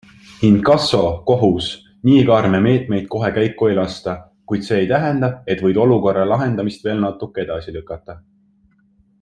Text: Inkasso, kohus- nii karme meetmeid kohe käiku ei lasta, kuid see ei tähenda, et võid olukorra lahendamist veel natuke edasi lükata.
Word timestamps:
Inkasso, 0.47 1.01
kohus- 1.25 1.67
nii 2.09 2.23
karme 2.29 2.61
meetmeid 2.67 3.05
kohe 3.17 3.31
käiku 3.37 3.69
ei 3.73 3.77
lasta, 3.81 4.15
kuid 4.53 4.67
see 4.69 4.81
ei 4.85 4.89
tähenda, 4.95 5.31
et 5.55 5.63
võid 5.67 5.81
olukorra 5.87 6.27
lahendamist 6.35 6.89
veel 6.89 7.07
natuke 7.09 7.45
edasi 7.49 7.77
lükata. 7.81 8.21